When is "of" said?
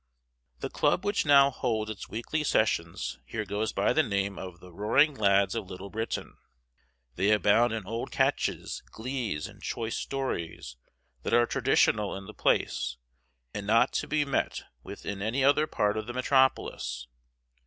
4.39-4.59, 5.53-5.69, 15.97-16.07